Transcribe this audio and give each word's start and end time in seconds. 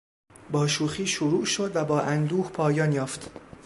با 0.51 0.67
شوخی 0.67 1.07
شروع 1.07 1.45
شد 1.45 1.71
و 1.75 1.85
با 1.85 2.01
اندوه 2.01 2.51
پایان 2.51 2.91
یافت. 2.93 3.29